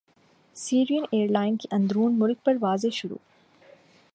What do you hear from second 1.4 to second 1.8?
کی